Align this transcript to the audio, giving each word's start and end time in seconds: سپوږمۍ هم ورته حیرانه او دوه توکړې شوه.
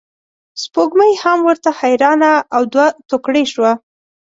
سپوږمۍ 0.61 1.13
هم 1.23 1.39
ورته 1.47 1.69
حیرانه 1.79 2.31
او 2.55 2.61
دوه 2.73 2.87
توکړې 3.09 3.43
شوه. 3.53 3.71